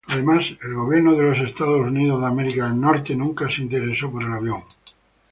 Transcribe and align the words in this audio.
Además, 0.07 0.49
el 0.63 0.73
gobierno 0.73 1.13
de 1.13 1.21
los 1.25 1.37
Estados 1.41 1.79
Unidos 1.87 2.19
nunca 3.15 3.51
se 3.51 3.61
interesó 3.61 4.11
por 4.11 4.23
el 4.23 4.33
avión. 4.33 4.63